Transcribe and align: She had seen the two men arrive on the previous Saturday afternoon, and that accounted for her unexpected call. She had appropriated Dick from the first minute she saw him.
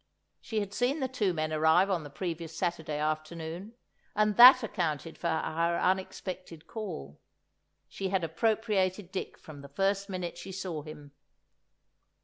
She 0.39 0.61
had 0.61 0.73
seen 0.73 0.99
the 0.99 1.07
two 1.07 1.31
men 1.31 1.53
arrive 1.53 1.91
on 1.91 2.01
the 2.03 2.09
previous 2.09 2.57
Saturday 2.57 2.97
afternoon, 2.97 3.73
and 4.15 4.35
that 4.35 4.63
accounted 4.63 5.15
for 5.15 5.27
her 5.27 5.79
unexpected 5.79 6.65
call. 6.65 7.19
She 7.87 8.09
had 8.09 8.23
appropriated 8.23 9.11
Dick 9.11 9.37
from 9.37 9.61
the 9.61 9.69
first 9.69 10.09
minute 10.09 10.39
she 10.39 10.51
saw 10.53 10.81
him. 10.81 11.11